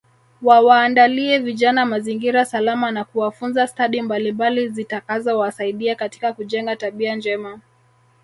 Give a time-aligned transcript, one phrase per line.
[0.41, 7.59] Wawaandalie vijana mazingira salama na kuwafunza stadi mbalimbali zitakazowasaidia katika kujenga tabia njema